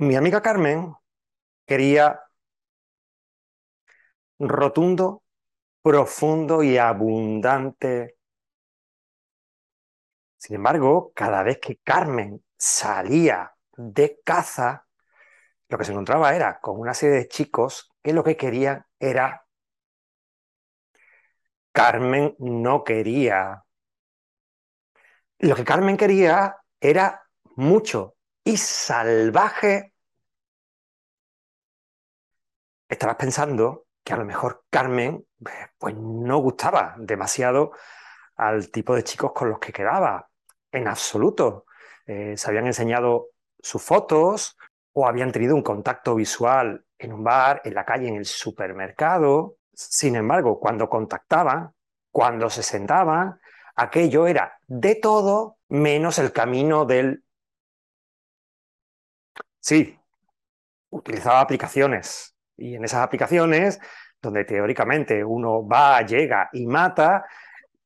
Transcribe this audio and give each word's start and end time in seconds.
Mi 0.00 0.14
amiga 0.14 0.40
Carmen 0.40 0.94
quería 1.66 2.20
rotundo, 4.38 5.24
profundo 5.82 6.62
y 6.62 6.78
abundante. 6.78 8.16
Sin 10.36 10.54
embargo, 10.54 11.12
cada 11.16 11.42
vez 11.42 11.58
que 11.58 11.78
Carmen 11.78 12.44
salía 12.56 13.52
de 13.76 14.20
caza, 14.24 14.86
lo 15.68 15.76
que 15.76 15.84
se 15.84 15.90
encontraba 15.90 16.36
era 16.36 16.60
con 16.60 16.78
una 16.78 16.94
serie 16.94 17.16
de 17.16 17.28
chicos 17.28 17.92
que 18.00 18.12
lo 18.12 18.22
que 18.22 18.36
querían 18.36 18.86
era... 19.00 19.44
Carmen 21.72 22.36
no 22.38 22.84
quería. 22.84 23.64
Lo 25.40 25.56
que 25.56 25.64
Carmen 25.64 25.96
quería 25.96 26.56
era 26.80 27.20
mucho 27.56 28.17
y 28.48 28.56
salvaje. 28.56 29.92
Estabas 32.88 33.16
pensando 33.16 33.88
que 34.02 34.14
a 34.14 34.16
lo 34.16 34.24
mejor 34.24 34.64
Carmen 34.70 35.26
pues 35.76 35.94
no 35.94 36.38
gustaba 36.38 36.94
demasiado 36.96 37.72
al 38.36 38.70
tipo 38.70 38.94
de 38.94 39.04
chicos 39.04 39.32
con 39.34 39.50
los 39.50 39.58
que 39.58 39.70
quedaba, 39.70 40.30
en 40.72 40.88
absoluto. 40.88 41.66
Eh, 42.06 42.38
se 42.38 42.48
habían 42.48 42.66
enseñado 42.66 43.32
sus 43.58 43.82
fotos 43.82 44.56
o 44.94 45.06
habían 45.06 45.30
tenido 45.30 45.54
un 45.54 45.62
contacto 45.62 46.14
visual 46.14 46.86
en 46.96 47.12
un 47.12 47.22
bar, 47.22 47.60
en 47.64 47.74
la 47.74 47.84
calle, 47.84 48.08
en 48.08 48.16
el 48.16 48.24
supermercado. 48.24 49.56
Sin 49.74 50.16
embargo, 50.16 50.58
cuando 50.58 50.88
contactaban, 50.88 51.74
cuando 52.10 52.48
se 52.48 52.62
sentaban, 52.62 53.38
aquello 53.76 54.26
era 54.26 54.58
de 54.66 54.94
todo 54.94 55.58
menos 55.68 56.18
el 56.18 56.32
camino 56.32 56.86
del... 56.86 57.24
Sí, 59.60 59.98
utilizaba 60.90 61.40
aplicaciones 61.40 62.34
y 62.56 62.74
en 62.74 62.84
esas 62.84 63.02
aplicaciones, 63.02 63.78
donde 64.20 64.44
teóricamente 64.44 65.24
uno 65.24 65.66
va, 65.66 66.02
llega 66.02 66.48
y 66.52 66.66
mata, 66.66 67.24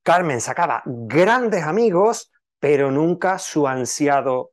Carmen 0.02 0.40
sacaba 0.40 0.82
grandes 0.84 1.64
amigos, 1.64 2.32
pero 2.58 2.90
nunca 2.90 3.38
su 3.38 3.68
ansiado. 3.68 4.52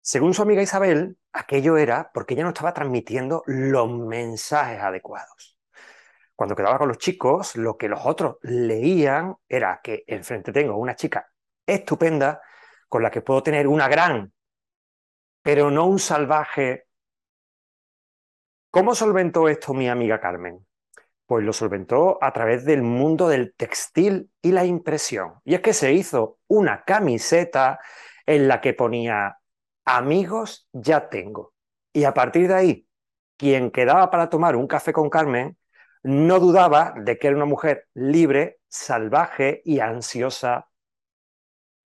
Según 0.00 0.34
su 0.34 0.42
amiga 0.42 0.62
Isabel, 0.62 1.16
aquello 1.32 1.76
era 1.76 2.10
porque 2.12 2.34
ella 2.34 2.44
no 2.44 2.50
estaba 2.50 2.72
transmitiendo 2.72 3.42
los 3.46 3.90
mensajes 3.90 4.80
adecuados. 4.80 5.58
Cuando 6.34 6.56
quedaba 6.56 6.78
con 6.78 6.88
los 6.88 6.98
chicos, 6.98 7.56
lo 7.56 7.76
que 7.76 7.88
los 7.88 8.00
otros 8.04 8.36
leían 8.42 9.36
era 9.48 9.80
que 9.82 10.04
enfrente 10.06 10.52
tengo 10.52 10.76
una 10.76 10.94
chica 10.96 11.28
estupenda 11.66 12.40
con 12.88 13.02
la 13.02 13.10
que 13.10 13.20
puedo 13.20 13.42
tener 13.42 13.66
una 13.66 13.88
gran, 13.88 14.32
pero 15.48 15.70
no 15.70 15.86
un 15.86 15.98
salvaje 15.98 16.84
¿Cómo 18.70 18.94
solventó 18.94 19.48
esto 19.48 19.72
mi 19.72 19.88
amiga 19.88 20.20
Carmen? 20.20 20.66
Pues 21.24 21.42
lo 21.42 21.54
solventó 21.54 22.22
a 22.22 22.34
través 22.34 22.66
del 22.66 22.82
mundo 22.82 23.28
del 23.30 23.54
textil 23.54 24.30
y 24.42 24.52
la 24.52 24.66
impresión. 24.66 25.40
Y 25.46 25.54
es 25.54 25.62
que 25.62 25.72
se 25.72 25.94
hizo 25.94 26.38
una 26.48 26.84
camiseta 26.84 27.80
en 28.26 28.46
la 28.46 28.60
que 28.60 28.74
ponía 28.74 29.38
amigos 29.86 30.68
ya 30.74 31.08
tengo. 31.08 31.54
Y 31.94 32.04
a 32.04 32.12
partir 32.12 32.48
de 32.48 32.54
ahí, 32.54 32.86
quien 33.38 33.70
quedaba 33.70 34.10
para 34.10 34.28
tomar 34.28 34.54
un 34.54 34.66
café 34.66 34.92
con 34.92 35.08
Carmen 35.08 35.56
no 36.02 36.40
dudaba 36.40 36.92
de 36.94 37.18
que 37.18 37.28
era 37.28 37.36
una 37.36 37.46
mujer 37.46 37.88
libre, 37.94 38.58
salvaje 38.68 39.62
y 39.64 39.80
ansiosa. 39.80 40.67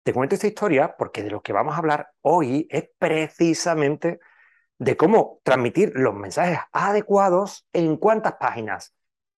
Te 0.04 0.14
cuento 0.14 0.34
esta 0.34 0.48
historia 0.48 0.96
porque 0.98 1.22
de 1.22 1.30
lo 1.30 1.44
que 1.44 1.54
vamos 1.54 1.76
a 1.76 1.78
hablar 1.78 2.10
hoy 2.22 2.68
es 2.72 2.90
precisamente 2.98 4.20
de 4.80 4.98
cómo 4.98 5.42
transmitir 5.44 5.92
los 5.94 6.16
mensajes 6.16 6.58
adecuados 6.72 7.68
en 7.72 7.98
cuántas 7.98 8.34
páginas. 8.40 8.96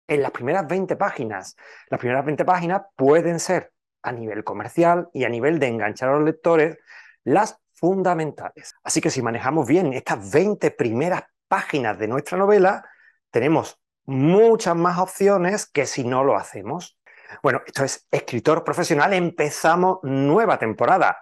En 0.08 0.22
las 0.22 0.31
primeras 0.31 0.66
20 0.66 0.95
páginas. 0.95 1.58
Las 1.89 2.00
primeras 2.00 2.23
20 2.25 2.46
páginas 2.46 2.84
pueden 2.96 3.41
ser 3.41 3.73
a 4.03 4.13
nivel 4.13 4.46
comercial 4.46 5.09
y 5.12 5.25
a 5.25 5.29
nivel 5.29 5.59
de 5.59 5.68
enganchar 5.68 6.09
a 6.09 6.13
los 6.13 6.23
lectores 6.23 6.78
las 7.25 7.57
fundamentales. 7.73 8.73
Así 8.84 9.02
que 9.02 9.09
si 9.09 9.22
manejamos 9.22 9.68
bien 9.68 9.91
estas 9.91 10.31
20 10.31 10.72
primeras 10.72 11.23
páginas 11.50 12.00
de 12.00 12.07
nuestra 12.07 12.38
novela, 12.38 12.85
tenemos 13.31 13.81
muchas 14.06 14.78
más 14.78 14.97
opciones 14.97 15.66
que 15.66 15.85
si 15.85 16.06
no 16.06 16.23
lo 16.23 16.38
hacemos. 16.38 16.97
Bueno, 17.41 17.61
esto 17.66 17.84
es 17.84 18.07
Escritor 18.09 18.63
Profesional, 18.63 19.13
empezamos 19.13 20.00
nueva 20.03 20.57
temporada 20.57 21.17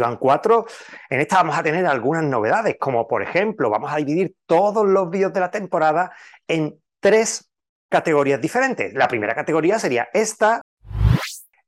van 0.00 0.16
cuatro. 0.16 0.66
En 1.08 1.20
esta 1.20 1.36
vamos 1.36 1.56
a 1.56 1.62
tener 1.62 1.86
algunas 1.86 2.24
novedades, 2.24 2.76
como 2.78 3.06
por 3.06 3.22
ejemplo, 3.22 3.70
vamos 3.70 3.92
a 3.92 3.96
dividir 3.96 4.34
todos 4.46 4.86
los 4.86 5.08
vídeos 5.10 5.32
de 5.32 5.40
la 5.40 5.50
temporada 5.50 6.12
en 6.48 6.80
tres 7.00 7.50
categorías 7.88 8.40
diferentes. 8.40 8.92
La 8.94 9.08
primera 9.08 9.34
categoría 9.34 9.78
sería 9.78 10.08
esta, 10.12 10.60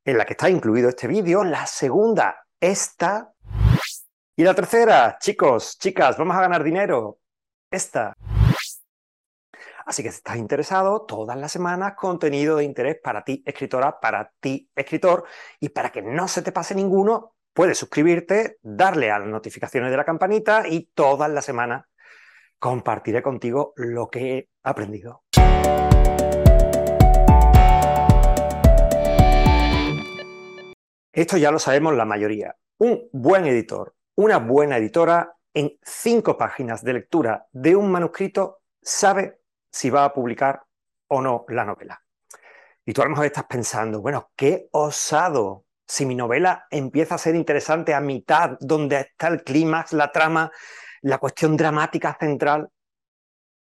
en 0.05 0.19
la 0.19 0.25
que 0.25 0.33
está 0.33 0.50
incluido 0.50 0.89
este 0.89 1.06
vídeo. 1.06 1.45
La 1.45 1.66
segunda, 1.66 2.45
esta. 2.60 3.33
Y 4.37 4.43
la 4.43 4.55
tercera, 4.55 5.19
chicos, 5.21 5.78
chicas, 5.78 6.16
vamos 6.16 6.37
a 6.37 6.41
ganar 6.41 6.62
dinero. 6.62 7.19
Esta. 7.71 8.15
Así 9.88 10.03
que 10.03 10.10
si 10.10 10.19
estás 10.19 10.37
interesado, 10.37 11.06
todas 11.06 11.38
las 11.38 11.50
semanas 11.50 11.94
contenido 11.94 12.59
de 12.59 12.65
interés 12.65 12.99
para 13.03 13.25
ti, 13.25 13.43
escritora, 13.47 13.99
para 13.99 14.31
ti, 14.38 14.71
escritor, 14.76 15.25
y 15.60 15.71
para 15.71 15.88
que 15.88 16.03
no 16.03 16.28
se 16.28 16.43
te 16.43 16.53
pase 16.53 16.75
ninguno, 16.75 17.37
puedes 17.54 17.78
suscribirte, 17.78 18.59
darle 18.60 19.10
a 19.10 19.19
las 19.19 19.28
notificaciones 19.28 19.91
de 19.91 19.97
la 19.97 20.04
campanita 20.04 20.69
y 20.69 20.91
todas 20.93 21.31
las 21.31 21.47
semanas 21.47 21.87
compartiré 22.59 23.22
contigo 23.22 23.72
lo 23.77 24.10
que 24.10 24.37
he 24.37 24.48
aprendido. 24.62 25.22
Esto 31.10 31.38
ya 31.38 31.50
lo 31.50 31.59
sabemos 31.59 31.94
la 31.97 32.04
mayoría. 32.04 32.54
Un 32.77 33.09
buen 33.10 33.47
editor, 33.47 33.94
una 34.16 34.37
buena 34.37 34.77
editora, 34.77 35.34
en 35.54 35.78
cinco 35.82 36.37
páginas 36.37 36.84
de 36.84 36.93
lectura 36.93 37.47
de 37.53 37.75
un 37.75 37.91
manuscrito 37.91 38.59
sabe 38.82 39.38
si 39.71 39.91
va 39.91 40.05
a 40.05 40.12
publicar 40.12 40.62
o 41.09 41.21
no 41.21 41.45
la 41.49 41.65
novela. 41.65 42.03
Y 42.84 42.93
tú 42.93 43.03
a 43.03 43.05
lo 43.05 43.11
mejor 43.11 43.27
estás 43.27 43.45
pensando, 43.45 44.01
bueno, 44.01 44.31
qué 44.34 44.69
osado 44.73 45.65
si 45.87 46.05
mi 46.05 46.15
novela 46.15 46.67
empieza 46.71 47.15
a 47.15 47.19
ser 47.19 47.34
interesante 47.34 47.95
a 47.95 48.01
mitad, 48.01 48.57
donde 48.61 49.01
está 49.01 49.28
el 49.28 49.43
clímax, 49.43 49.93
la 49.95 50.12
trama, 50.12 50.51
la 51.03 51.19
cuestión 51.19 51.57
dramática 51.57 52.17
central, 52.19 52.69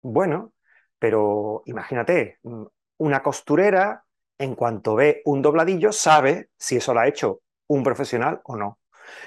bueno, 0.02 0.54
pero 1.00 1.64
imagínate, 1.66 2.40
mm, 2.44 2.64
una 2.98 3.22
costurera, 3.22 4.04
en 4.38 4.56
cuanto 4.56 4.96
ve 4.96 5.22
un 5.26 5.42
dobladillo, 5.42 5.92
sabe 5.92 6.50
si 6.58 6.78
eso 6.78 6.94
lo 6.94 7.00
ha 7.00 7.08
hecho 7.08 7.42
un 7.68 7.84
profesional 7.84 8.42
o 8.44 8.56
no. 8.58 8.80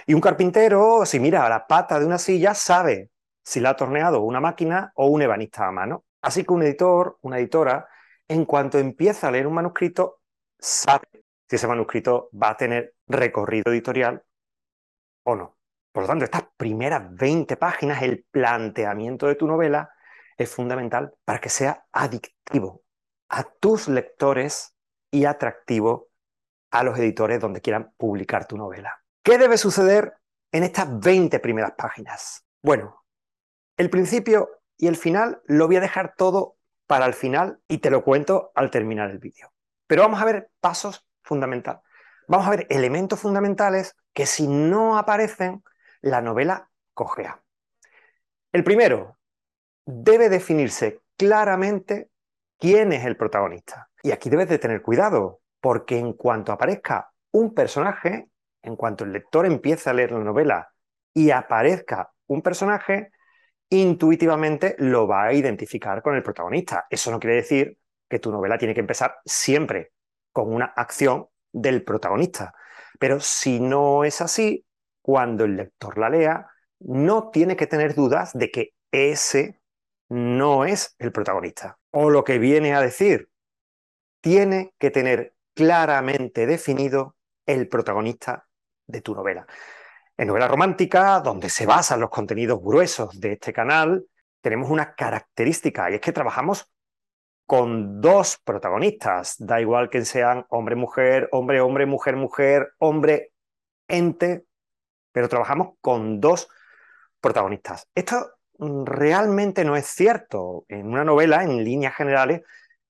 Y 0.07 0.15
un 0.15 0.21
carpintero, 0.21 1.05
si 1.07 1.21
mira 1.21 1.47
a 1.47 1.49
la 1.49 1.67
pata 1.67 1.99
de 1.99 2.07
una 2.07 2.19
silla, 2.19 2.55
sabe 2.55 3.11
si 3.43 3.61
la 3.61 3.71
ha 3.71 3.77
torneado 3.77 4.23
una 4.23 4.41
máquina 4.41 4.93
o 4.97 5.07
un 5.07 5.23
ebanista 5.23 5.67
a 5.67 5.73
mano. 5.73 6.05
Así 6.27 6.43
que 6.43 6.53
un 6.53 6.65
editor, 6.65 7.19
una 7.23 7.39
editora, 7.39 7.89
en 8.27 8.47
cuanto 8.47 8.79
empieza 8.79 9.29
a 9.29 9.31
leer 9.31 9.47
un 9.47 9.55
manuscrito, 9.55 10.23
sabe 10.59 11.07
si 11.49 11.55
ese 11.55 11.69
manuscrito 11.69 12.31
va 12.35 12.51
a 12.51 12.57
tener 12.57 12.97
recorrido 13.07 13.71
editorial 13.71 14.25
o 15.23 15.37
no. 15.37 15.57
Por 15.93 16.03
lo 16.03 16.09
tanto, 16.09 16.25
estas 16.25 16.43
primeras 16.57 17.15
20 17.15 17.57
páginas, 17.57 18.03
el 18.03 18.27
planteamiento 18.29 19.29
de 19.29 19.37
tu 19.37 19.47
novela, 19.47 19.89
es 20.37 20.53
fundamental 20.53 21.15
para 21.25 21.41
que 21.41 21.49
sea 21.49 21.87
adictivo 21.93 22.83
a 23.29 23.45
tus 23.45 23.87
lectores 23.87 24.77
y 25.13 25.27
atractivo 25.27 26.09
a 26.73 26.83
los 26.83 26.99
editores 26.99 27.39
donde 27.41 27.61
quieran 27.61 27.93
publicar 27.97 28.49
tu 28.49 28.57
novela. 28.57 29.01
¿Qué 29.23 29.39
debe 29.39 29.57
suceder 29.57 30.19
en 30.51 30.65
estas 30.65 30.99
20 30.99 31.39
primeras 31.39 31.75
páginas? 31.79 32.45
Bueno, 32.65 33.05
el 33.77 33.91
principio 33.91 34.51
y 34.77 34.89
el 34.89 34.97
final 34.97 35.41
lo 35.47 35.67
voy 35.67 35.77
a 35.77 35.81
dejar 35.81 36.15
todo 36.17 36.57
para 36.87 37.07
el 37.07 37.15
final 37.15 37.61
y 37.69 37.79
te 37.79 37.91
lo 37.91 38.05
cuento 38.05 38.53
al 38.55 38.71
terminar 38.71 39.11
el 39.11 39.19
vídeo. 39.19 39.53
Pero 39.87 40.03
vamos 40.03 40.21
a 40.21 40.25
ver 40.25 40.51
pasos 40.61 41.07
fundamental. 41.23 41.81
Vamos 42.29 42.47
a 42.47 42.51
ver 42.51 42.67
elementos 42.71 43.21
fundamentales 43.21 43.97
que 44.13 44.27
si 44.27 44.49
no 44.49 44.99
aparecen, 44.99 45.63
la 46.01 46.21
novela 46.21 46.71
cojea. 46.95 47.43
El 48.53 48.65
primero, 48.65 49.19
debe 49.85 50.29
definirse 50.29 51.03
claramente 51.17 52.11
quién 52.59 52.93
es 52.93 53.05
el 53.05 53.17
protagonista. 53.17 53.91
Y 54.03 54.13
aquí 54.13 54.31
debes 54.31 54.49
de 54.49 54.59
tener 54.59 54.83
cuidado, 54.83 55.41
porque 55.61 55.99
en 55.99 56.13
cuanto 56.13 56.53
aparezca 56.53 57.13
un 57.33 57.55
personaje, 57.55 58.29
en 58.63 58.77
cuanto 58.77 59.05
el 59.05 59.13
lector 59.13 59.47
empiece 59.47 59.91
a 59.91 59.95
leer 59.95 60.13
la 60.13 60.21
novela 60.21 60.73
y 61.13 61.31
aparezca 61.31 62.13
un 62.27 62.43
personaje, 62.43 63.11
intuitivamente 63.71 64.77
lo 64.79 65.07
va 65.07 65.25
a 65.27 65.33
identificar 65.33 66.03
con 66.03 66.15
el 66.15 66.23
protagonista. 66.23 66.87
Eso 66.91 67.11
no 67.11 67.19
quiere 67.19 67.37
decir 67.37 67.79
que 68.09 68.19
tu 68.19 68.31
novela 68.31 68.59
tiene 68.59 68.75
que 68.75 68.81
empezar 68.81 69.17
siempre 69.25 69.93
con 70.33 70.53
una 70.53 70.67
acción 70.67 71.27
del 71.53 71.83
protagonista. 71.83 72.55
Pero 72.99 73.21
si 73.21 73.61
no 73.61 74.05
es 74.05 74.21
así, 74.21 74.65
cuando 75.03 75.45
el 75.45 75.57
lector 75.57 75.99
la 75.99 76.11
lea, 76.11 76.47
no 76.81 77.31
tiene 77.31 77.57
que 77.57 77.67
tener 77.67 77.95
dudas 77.95 78.33
de 78.35 78.51
que 78.51 78.75
ese 78.91 79.61
no 80.09 80.65
es 80.65 80.95
el 80.99 81.13
protagonista. 81.13 81.79
O 81.91 82.11
lo 82.11 82.25
que 82.25 82.39
viene 82.39 82.75
a 82.75 82.81
decir, 82.81 83.29
tiene 84.21 84.75
que 84.79 84.91
tener 84.91 85.35
claramente 85.55 86.47
definido 86.47 87.17
el 87.47 87.69
protagonista 87.69 88.47
de 88.87 89.01
tu 89.01 89.15
novela. 89.15 89.47
En 90.19 90.29
novela 90.29 90.49
romántica, 90.49 91.21
donde 91.21 91.51
se 91.51 91.67
basan 91.67 92.01
los 92.01 92.09
contenidos 92.09 92.61
gruesos 92.63 93.21
de 93.21 93.33
este 93.33 93.53
canal, 93.53 94.07
tenemos 94.41 94.71
una 94.71 94.95
característica 94.95 95.91
y 95.91 95.97
es 95.97 96.01
que 96.01 96.13
trabajamos 96.13 96.73
con 97.45 98.01
dos 98.01 98.39
protagonistas, 98.43 99.37
da 99.39 99.61
igual 99.61 99.91
que 99.91 100.05
sean 100.07 100.47
hombre-mujer, 100.49 101.29
hombre-hombre, 101.33 101.85
mujer-mujer, 101.85 102.73
hombre-ente, 102.79 104.47
pero 105.13 105.29
trabajamos 105.29 105.75
con 105.81 106.19
dos 106.19 106.49
protagonistas. 107.21 107.89
Esto 107.95 108.33
realmente 108.59 109.65
no 109.65 109.77
es 109.77 109.87
cierto. 109.87 110.65
En 110.69 110.87
una 110.87 111.05
novela, 111.05 111.45
en 111.45 111.63
líneas 111.63 111.95
generales, 111.95 112.41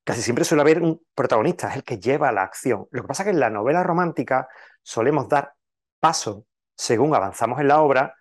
casi 0.04 0.22
siempre 0.22 0.44
suele 0.44 0.62
haber 0.62 0.80
un 0.80 1.02
protagonista, 1.14 1.70
es 1.70 1.76
el 1.76 1.84
que 1.84 1.98
lleva 1.98 2.30
la 2.30 2.42
acción. 2.42 2.86
Lo 2.92 3.02
que 3.02 3.08
pasa 3.08 3.24
es 3.24 3.26
que 3.26 3.30
en 3.32 3.40
la 3.40 3.50
novela 3.50 3.82
romántica 3.82 4.48
solemos 4.80 5.28
dar 5.28 5.54
paso, 5.98 6.46
según 6.76 7.14
avanzamos 7.14 7.60
en 7.60 7.68
la 7.68 7.80
obra, 7.80 8.14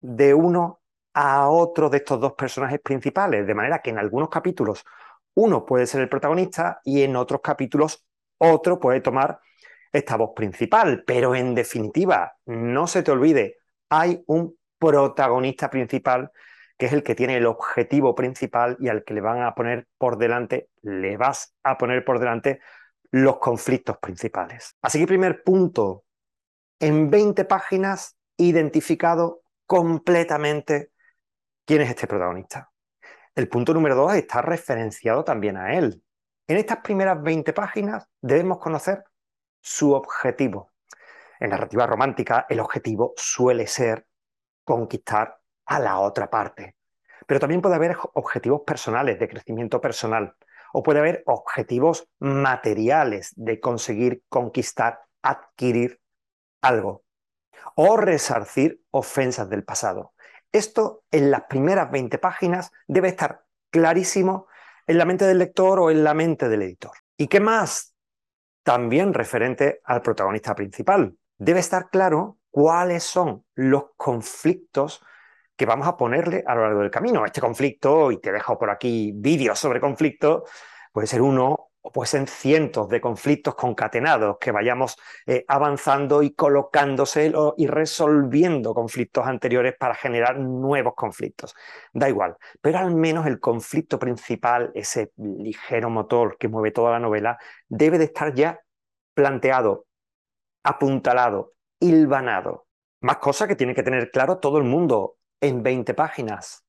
de 0.00 0.34
uno 0.34 0.80
a 1.14 1.48
otro 1.48 1.88
de 1.90 1.98
estos 1.98 2.20
dos 2.20 2.32
personajes 2.34 2.80
principales, 2.80 3.46
de 3.46 3.54
manera 3.54 3.80
que 3.80 3.90
en 3.90 3.98
algunos 3.98 4.28
capítulos 4.28 4.84
uno 5.34 5.64
puede 5.64 5.86
ser 5.86 6.02
el 6.02 6.08
protagonista 6.08 6.80
y 6.84 7.02
en 7.02 7.16
otros 7.16 7.40
capítulos 7.40 8.04
otro 8.38 8.78
puede 8.78 9.00
tomar 9.00 9.40
esta 9.92 10.16
voz 10.16 10.30
principal. 10.34 11.04
Pero 11.06 11.34
en 11.34 11.54
definitiva, 11.54 12.36
no 12.46 12.86
se 12.86 13.02
te 13.02 13.10
olvide, 13.10 13.58
hay 13.88 14.22
un 14.26 14.56
protagonista 14.78 15.70
principal 15.70 16.30
que 16.76 16.86
es 16.86 16.92
el 16.92 17.02
que 17.02 17.14
tiene 17.14 17.36
el 17.36 17.46
objetivo 17.46 18.14
principal 18.14 18.76
y 18.80 18.88
al 18.88 19.04
que 19.04 19.14
le 19.14 19.20
van 19.20 19.42
a 19.42 19.54
poner 19.54 19.86
por 19.98 20.18
delante, 20.18 20.68
le 20.82 21.16
vas 21.16 21.54
a 21.62 21.78
poner 21.78 22.04
por 22.04 22.18
delante 22.18 22.60
los 23.12 23.38
conflictos 23.38 23.98
principales. 23.98 24.76
Así 24.82 24.98
que 24.98 25.06
primer 25.06 25.44
punto, 25.44 26.04
en 26.82 27.10
20 27.10 27.44
páginas 27.44 28.18
identificado 28.36 29.42
completamente 29.66 30.90
quién 31.64 31.80
es 31.80 31.90
este 31.90 32.08
protagonista. 32.08 32.72
El 33.36 33.48
punto 33.48 33.72
número 33.72 33.94
dos 33.94 34.14
está 34.14 34.42
referenciado 34.42 35.22
también 35.22 35.56
a 35.56 35.78
él. 35.78 36.02
En 36.48 36.56
estas 36.56 36.78
primeras 36.78 37.22
20 37.22 37.52
páginas 37.52 38.08
debemos 38.20 38.58
conocer 38.58 39.04
su 39.60 39.92
objetivo. 39.92 40.72
En 41.38 41.50
narrativa 41.50 41.86
romántica, 41.86 42.46
el 42.48 42.58
objetivo 42.58 43.12
suele 43.16 43.68
ser 43.68 44.04
conquistar 44.64 45.38
a 45.66 45.78
la 45.78 46.00
otra 46.00 46.28
parte. 46.28 46.74
Pero 47.28 47.38
también 47.38 47.62
puede 47.62 47.76
haber 47.76 47.96
objetivos 48.14 48.62
personales, 48.66 49.20
de 49.20 49.28
crecimiento 49.28 49.80
personal, 49.80 50.34
o 50.72 50.82
puede 50.82 50.98
haber 50.98 51.22
objetivos 51.26 52.08
materiales 52.18 53.32
de 53.36 53.60
conseguir 53.60 54.24
conquistar, 54.28 54.98
adquirir 55.22 56.01
algo, 56.62 57.04
o 57.74 57.96
resarcir 57.96 58.82
ofensas 58.90 59.48
del 59.50 59.64
pasado. 59.64 60.14
Esto 60.50 61.04
en 61.10 61.30
las 61.30 61.42
primeras 61.42 61.90
20 61.90 62.18
páginas 62.18 62.70
debe 62.86 63.08
estar 63.08 63.44
clarísimo 63.70 64.46
en 64.86 64.98
la 64.98 65.04
mente 65.04 65.24
del 65.24 65.38
lector 65.38 65.78
o 65.78 65.90
en 65.90 66.04
la 66.04 66.14
mente 66.14 66.48
del 66.48 66.62
editor. 66.62 66.92
¿Y 67.16 67.28
qué 67.28 67.40
más? 67.40 67.94
También 68.62 69.14
referente 69.14 69.80
al 69.84 70.02
protagonista 70.02 70.54
principal. 70.54 71.16
Debe 71.36 71.60
estar 71.60 71.88
claro 71.90 72.38
cuáles 72.50 73.02
son 73.02 73.44
los 73.54 73.86
conflictos 73.96 75.02
que 75.56 75.66
vamos 75.66 75.86
a 75.86 75.96
ponerle 75.96 76.44
a 76.46 76.54
lo 76.54 76.62
largo 76.62 76.80
del 76.80 76.90
camino. 76.90 77.24
Este 77.24 77.40
conflicto, 77.40 78.10
y 78.12 78.20
te 78.20 78.32
dejo 78.32 78.58
por 78.58 78.70
aquí 78.70 79.12
vídeos 79.14 79.58
sobre 79.58 79.80
conflicto, 79.80 80.44
puede 80.92 81.06
ser 81.06 81.22
uno 81.22 81.61
o 81.82 81.90
puede 81.90 82.08
ser 82.08 82.28
cientos 82.28 82.88
de 82.88 83.00
conflictos 83.00 83.56
concatenados 83.56 84.38
que 84.40 84.52
vayamos 84.52 84.96
eh, 85.26 85.44
avanzando 85.48 86.22
y 86.22 86.32
colocándose 86.32 87.32
y 87.56 87.66
resolviendo 87.66 88.72
conflictos 88.72 89.26
anteriores 89.26 89.74
para 89.78 89.94
generar 89.94 90.38
nuevos 90.38 90.94
conflictos. 90.94 91.54
Da 91.92 92.08
igual, 92.08 92.36
pero 92.60 92.78
al 92.78 92.94
menos 92.94 93.26
el 93.26 93.40
conflicto 93.40 93.98
principal, 93.98 94.70
ese 94.74 95.12
ligero 95.16 95.90
motor 95.90 96.36
que 96.38 96.48
mueve 96.48 96.70
toda 96.70 96.92
la 96.92 97.00
novela, 97.00 97.36
debe 97.68 97.98
de 97.98 98.04
estar 98.04 98.32
ya 98.32 98.60
planteado, 99.14 99.86
apuntalado, 100.62 101.54
hilvanado. 101.80 102.66
Más 103.00 103.16
cosas 103.16 103.48
que 103.48 103.56
tiene 103.56 103.74
que 103.74 103.82
tener 103.82 104.10
claro 104.12 104.38
todo 104.38 104.58
el 104.58 104.64
mundo 104.64 105.16
en 105.40 105.64
20 105.64 105.94
páginas. 105.94 106.64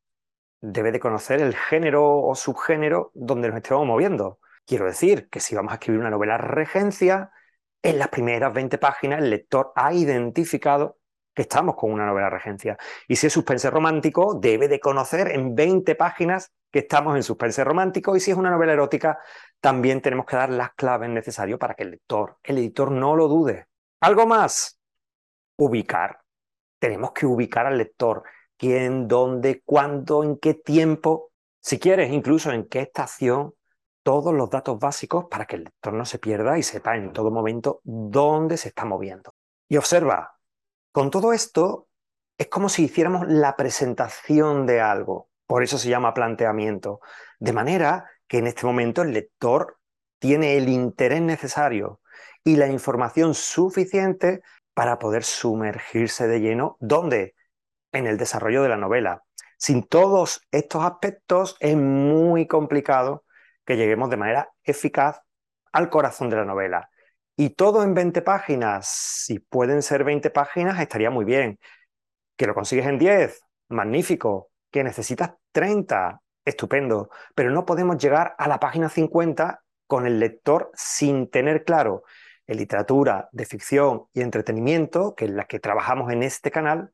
Debe 0.60 0.92
de 0.92 1.00
conocer 1.00 1.40
el 1.42 1.56
género 1.56 2.18
o 2.18 2.34
subgénero 2.34 3.12
donde 3.14 3.50
nos 3.50 3.58
estemos 3.58 3.86
moviendo. 3.86 4.40
Quiero 4.66 4.86
decir 4.86 5.30
que 5.30 5.40
si 5.40 5.56
vamos 5.56 5.72
a 5.72 5.76
escribir 5.76 6.00
una 6.00 6.10
novela 6.10 6.38
regencia, 6.38 7.32
en 7.82 8.00
las 8.00 8.08
primeras 8.08 8.54
20 8.54 8.78
páginas 8.78 9.20
el 9.20 9.30
lector 9.30 9.74
ha 9.76 9.94
identificado 9.94 11.00
que 11.34 11.42
estamos 11.42 11.76
con 11.76 11.92
una 11.92 12.06
novela 12.06 12.30
regencia. 12.30 12.78
Y 13.08 13.16
si 13.16 13.28
es 13.28 13.34
suspense 13.34 13.70
romántico, 13.70 14.36
debe 14.40 14.68
de 14.68 14.80
conocer 14.80 15.30
en 15.30 15.56
20 15.56 15.96
páginas 15.96 16.52
que 16.72 16.80
estamos 16.80 17.16
en 17.16 17.24
suspense 17.24 17.64
romántico. 17.64 18.16
Y 18.16 18.20
si 18.20 18.32
es 18.32 18.38
una 18.38 18.52
novela 18.52 18.74
erótica, 18.74 19.20
también 19.60 20.02
tenemos 20.02 20.26
que 20.26 20.36
dar 20.36 20.50
las 20.50 20.74
claves 20.74 21.10
necesarias 21.10 21.60
para 21.60 21.74
que 21.74 21.84
el 21.84 21.92
lector, 21.92 22.38
el 22.44 22.60
editor 22.60 22.92
no 22.92 23.16
lo 23.16 23.28
dude. 23.28 23.68
Algo 24.02 24.28
más, 24.28 24.80
ubicar. 25.58 26.20
Tenemos 26.80 27.12
que 27.12 27.26
ubicar 27.26 27.66
al 27.66 27.78
lector. 27.78 28.24
¿Quién, 28.58 29.08
dónde, 29.08 29.62
cuándo, 29.66 30.24
en 30.24 30.38
qué 30.38 30.54
tiempo? 30.54 31.32
Si 31.60 31.80
quieres, 31.80 32.12
incluso 32.12 32.52
en 32.52 32.68
qué 32.68 32.82
estación, 32.82 33.54
todos 34.04 34.34
los 34.34 34.50
datos 34.50 34.80
básicos 34.80 35.26
para 35.30 35.46
que 35.46 35.56
el 35.56 35.64
lector 35.64 35.94
no 35.94 36.06
se 36.06 36.20
pierda 36.20 36.58
y 36.58 36.64
sepa 36.64 36.96
en 36.96 37.14
todo 37.14 37.32
momento 37.32 37.82
dónde 37.84 38.58
se 38.58 38.68
está 38.70 38.86
moviendo. 38.86 39.34
Y 39.68 39.78
observa, 39.78 40.38
con 40.92 41.10
todo 41.10 41.34
esto 41.34 41.88
es 42.38 42.48
como 42.48 42.70
si 42.70 42.84
hiciéramos 42.84 43.28
la 43.28 43.56
presentación 43.56 44.66
de 44.66 44.82
algo. 44.82 45.30
Por 45.48 45.64
eso 45.64 45.78
se 45.78 45.90
llama 45.90 46.14
planteamiento. 46.14 47.00
De 47.40 47.54
manera 47.54 48.10
que 48.28 48.40
en 48.40 48.48
este 48.48 48.66
momento 48.66 49.02
el 49.02 49.14
lector 49.14 49.78
tiene 50.20 50.58
el 50.58 50.70
interés 50.70 51.22
necesario 51.22 52.02
y 52.44 52.56
la 52.58 52.68
información 52.68 53.34
suficiente 53.34 54.42
para 54.74 55.00
poder 55.00 55.24
sumergirse 55.24 56.28
de 56.28 56.42
lleno. 56.42 56.78
¿Dónde? 56.80 57.36
En 57.92 58.08
el 58.08 58.18
desarrollo 58.18 58.64
de 58.64 58.70
la 58.70 58.78
novela. 58.78 59.24
Sin 59.58 59.84
todos 59.84 60.42
estos 60.52 60.84
aspectos 60.84 61.56
es 61.60 61.78
muy 61.78 62.48
complicado 62.48 63.24
que 63.66 63.78
lleguemos 63.78 64.10
de 64.10 64.18
manera 64.18 64.52
eficaz 64.64 65.22
al 65.72 65.90
corazón 65.90 66.30
de 66.30 66.38
la 66.38 66.46
novela. 66.46 66.90
Y 67.36 67.52
todo 67.52 67.84
en 67.84 67.94
20 67.94 68.22
páginas, 68.22 68.88
si 68.88 69.40
pueden 69.40 69.82
ser 69.82 70.04
20 70.04 70.30
páginas, 70.30 70.80
estaría 70.80 71.10
muy 71.10 71.26
bien. 71.26 71.60
Que 72.36 72.48
lo 72.48 72.54
consigues 72.54 72.86
en 72.86 73.00
10, 73.00 73.42
magnífico. 73.70 74.52
Que 74.72 74.84
necesitas 74.84 75.34
30, 75.52 76.22
estupendo. 76.46 77.10
Pero 77.36 77.52
no 77.52 77.66
podemos 77.66 77.98
llegar 77.98 78.36
a 78.38 78.48
la 78.48 78.60
página 78.60 78.90
50 78.90 79.64
con 79.88 80.06
el 80.06 80.20
lector 80.20 80.72
sin 80.76 81.30
tener 81.30 81.64
claro 81.64 82.04
en 82.48 82.58
literatura 82.58 83.30
de 83.32 83.46
ficción 83.46 84.06
y 84.14 84.22
entretenimiento, 84.22 85.16
que 85.16 85.26
es 85.26 85.32
la 85.32 85.46
que 85.46 85.60
trabajamos 85.60 86.12
en 86.12 86.24
este 86.24 86.52
canal, 86.52 86.92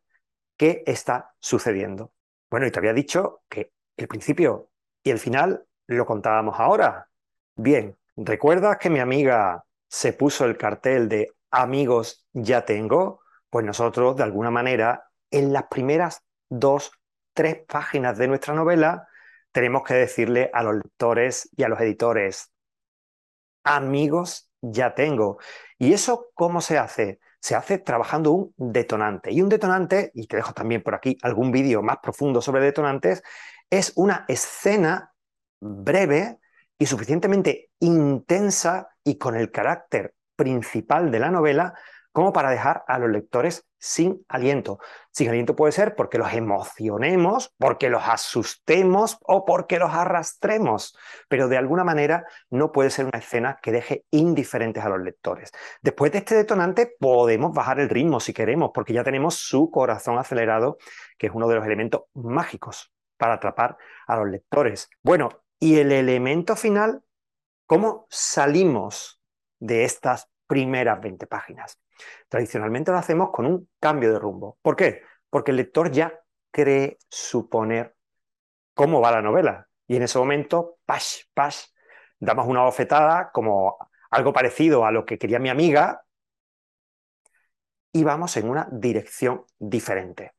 qué 0.57 0.83
está 0.85 1.33
sucediendo. 1.39 2.13
Bueno, 2.49 2.67
y 2.67 2.71
te 2.71 2.79
había 2.79 2.93
dicho 2.93 3.43
que 3.49 3.71
el 3.97 4.07
principio 4.07 4.69
y 5.03 5.11
el 5.11 5.19
final 5.19 5.65
lo 5.95 6.05
contábamos 6.05 6.59
ahora. 6.59 7.09
Bien, 7.55 7.97
¿recuerdas 8.15 8.77
que 8.77 8.89
mi 8.89 8.99
amiga 8.99 9.63
se 9.87 10.13
puso 10.13 10.45
el 10.45 10.57
cartel 10.57 11.09
de 11.09 11.33
amigos 11.51 12.25
ya 12.33 12.65
tengo? 12.65 13.21
Pues 13.49 13.65
nosotros, 13.65 14.15
de 14.15 14.23
alguna 14.23 14.51
manera, 14.51 15.09
en 15.31 15.51
las 15.53 15.63
primeras 15.63 16.23
dos, 16.49 16.91
tres 17.33 17.57
páginas 17.67 18.17
de 18.17 18.27
nuestra 18.27 18.53
novela, 18.53 19.07
tenemos 19.51 19.83
que 19.83 19.95
decirle 19.95 20.49
a 20.53 20.63
los 20.63 20.75
lectores 20.75 21.49
y 21.55 21.63
a 21.63 21.69
los 21.69 21.79
editores, 21.79 22.51
amigos 23.63 24.49
ya 24.61 24.93
tengo. 24.93 25.37
¿Y 25.77 25.93
eso 25.93 26.29
cómo 26.33 26.61
se 26.61 26.77
hace? 26.77 27.19
Se 27.39 27.55
hace 27.55 27.77
trabajando 27.77 28.31
un 28.31 28.53
detonante. 28.57 29.31
Y 29.31 29.41
un 29.41 29.49
detonante, 29.49 30.11
y 30.13 30.27
te 30.27 30.37
dejo 30.37 30.53
también 30.53 30.83
por 30.83 30.95
aquí 30.95 31.17
algún 31.21 31.51
vídeo 31.51 31.81
más 31.81 31.97
profundo 31.97 32.41
sobre 32.41 32.61
detonantes, 32.61 33.23
es 33.69 33.93
una 33.95 34.25
escena 34.27 35.08
breve 35.59 36.39
y 36.77 36.85
suficientemente 36.85 37.71
intensa 37.79 38.89
y 39.03 39.17
con 39.17 39.35
el 39.35 39.51
carácter 39.51 40.13
principal 40.35 41.11
de 41.11 41.19
la 41.19 41.29
novela 41.29 41.73
como 42.11 42.33
para 42.33 42.49
dejar 42.49 42.83
a 42.87 42.97
los 42.99 43.09
lectores 43.09 43.65
sin 43.77 44.25
aliento. 44.27 44.79
Sin 45.11 45.29
aliento 45.29 45.55
puede 45.55 45.71
ser 45.71 45.95
porque 45.95 46.17
los 46.17 46.33
emocionemos, 46.33 47.53
porque 47.57 47.89
los 47.89 48.03
asustemos 48.03 49.17
o 49.21 49.45
porque 49.45 49.79
los 49.79 49.93
arrastremos, 49.93 50.97
pero 51.27 51.47
de 51.47 51.57
alguna 51.57 51.83
manera 51.83 52.25
no 52.49 52.71
puede 52.71 52.89
ser 52.89 53.05
una 53.05 53.19
escena 53.19 53.59
que 53.61 53.71
deje 53.71 54.05
indiferentes 54.11 54.83
a 54.83 54.89
los 54.89 54.99
lectores. 54.99 55.51
Después 55.81 56.11
de 56.11 56.19
este 56.19 56.35
detonante 56.35 56.93
podemos 56.99 57.53
bajar 57.53 57.79
el 57.79 57.89
ritmo 57.89 58.19
si 58.19 58.33
queremos, 58.33 58.71
porque 58.73 58.93
ya 58.93 59.03
tenemos 59.03 59.35
su 59.35 59.69
corazón 59.71 60.17
acelerado, 60.17 60.77
que 61.17 61.27
es 61.27 61.33
uno 61.33 61.47
de 61.47 61.55
los 61.55 61.65
elementos 61.65 62.03
mágicos 62.13 62.91
para 63.17 63.35
atrapar 63.35 63.77
a 64.07 64.17
los 64.17 64.29
lectores. 64.29 64.89
Bueno, 65.03 65.29
y 65.59 65.77
el 65.79 65.91
elemento 65.91 66.55
final, 66.55 67.03
¿cómo 67.65 68.07
salimos 68.09 69.21
de 69.59 69.83
estas 69.83 70.29
primeras 70.47 71.01
20 71.01 71.27
páginas? 71.27 71.79
Tradicionalmente 72.29 72.91
lo 72.91 72.97
hacemos 72.97 73.31
con 73.31 73.45
un 73.45 73.69
cambio 73.79 74.13
de 74.13 74.19
rumbo. 74.19 74.57
¿Por 74.61 74.75
qué? 74.75 75.01
Porque 75.29 75.51
el 75.51 75.57
lector 75.57 75.91
ya 75.91 76.19
cree 76.51 76.97
suponer 77.09 77.95
cómo 78.73 79.01
va 79.01 79.11
la 79.11 79.21
novela. 79.21 79.67
Y 79.87 79.97
en 79.97 80.03
ese 80.03 80.17
momento, 80.17 80.77
pash, 80.85 81.23
pash, 81.33 81.65
damos 82.19 82.47
una 82.47 82.63
bofetada 82.63 83.31
como 83.31 83.77
algo 84.11 84.33
parecido 84.33 84.85
a 84.85 84.91
lo 84.91 85.05
que 85.05 85.17
quería 85.17 85.39
mi 85.39 85.49
amiga 85.49 86.05
y 87.91 88.03
vamos 88.03 88.37
en 88.37 88.49
una 88.49 88.67
dirección 88.71 89.45
diferente. 89.57 90.33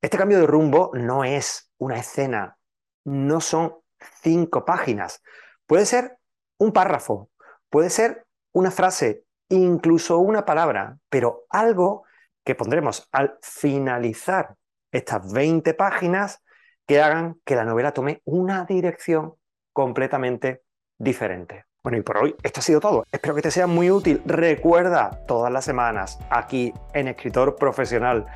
Este 0.00 0.16
cambio 0.16 0.38
de 0.38 0.46
rumbo 0.46 0.90
no 0.94 1.24
es 1.24 1.70
una 1.78 1.98
escena, 1.98 2.58
no 3.04 3.40
son 3.40 3.76
cinco 4.22 4.64
páginas. 4.64 5.22
Puede 5.66 5.86
ser 5.86 6.18
un 6.58 6.72
párrafo, 6.72 7.30
puede 7.70 7.90
ser 7.90 8.26
una 8.52 8.70
frase, 8.70 9.24
incluso 9.48 10.18
una 10.18 10.44
palabra, 10.44 10.98
pero 11.08 11.44
algo 11.50 12.04
que 12.44 12.54
pondremos 12.54 13.08
al 13.12 13.38
finalizar 13.42 14.54
estas 14.90 15.32
20 15.32 15.74
páginas 15.74 16.42
que 16.86 17.02
hagan 17.02 17.40
que 17.44 17.54
la 17.56 17.64
novela 17.64 17.92
tome 17.92 18.22
una 18.24 18.64
dirección 18.64 19.34
completamente 19.72 20.62
diferente. 20.96 21.66
Bueno, 21.82 21.98
y 21.98 22.02
por 22.02 22.18
hoy 22.18 22.34
esto 22.42 22.60
ha 22.60 22.62
sido 22.62 22.80
todo. 22.80 23.04
Espero 23.12 23.34
que 23.34 23.42
te 23.42 23.50
sea 23.50 23.66
muy 23.66 23.90
útil. 23.90 24.22
Recuerda 24.24 25.24
todas 25.26 25.52
las 25.52 25.64
semanas 25.64 26.18
aquí 26.30 26.72
en 26.92 27.08
Escritor 27.08 27.56
Profesional 27.56 28.26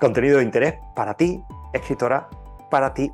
contenido 0.00 0.38
de 0.38 0.44
interés 0.44 0.74
para 0.94 1.14
ti, 1.14 1.42
escritora, 1.72 2.28
para 2.70 2.94
ti, 2.94 3.10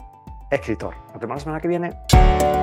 escritor. 0.55 0.95
Nos 1.13 1.21
vemos 1.21 1.37
la 1.37 1.41
semana 1.41 1.61
que 1.61 1.69
viene. 1.69 2.54